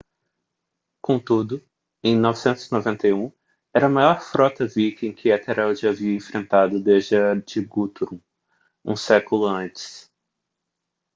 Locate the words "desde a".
6.81-7.35